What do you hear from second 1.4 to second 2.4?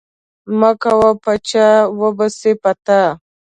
چا وبه